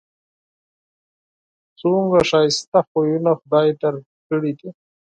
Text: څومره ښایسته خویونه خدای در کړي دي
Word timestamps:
څومره 1.79 2.21
ښایسته 2.29 2.79
خویونه 2.89 3.31
خدای 3.39 3.67
در 3.81 3.95
کړي 4.27 4.51
دي 4.59 4.69